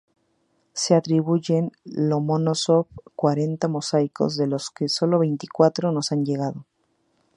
Se 0.73 0.95
atribuyen 0.95 1.65
a 1.67 1.71
Lomonósov 1.83 2.87
cuarenta 3.15 3.67
mosaicos, 3.67 4.35
de 4.35 4.47
los 4.47 4.71
que 4.71 4.89
solo 4.89 5.19
veinticuatro 5.19 5.91
nos 5.91 6.11
han 6.11 6.25
llegado. 6.25 6.65